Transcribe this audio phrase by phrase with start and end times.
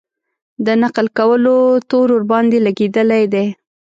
[0.65, 1.57] د نقل کولو
[1.89, 3.45] تور ورباندې لګېدلی دی.